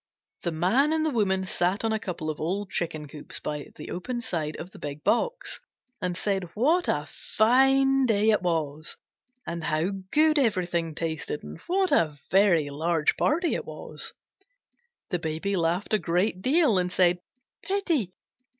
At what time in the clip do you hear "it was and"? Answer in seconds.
8.31-9.65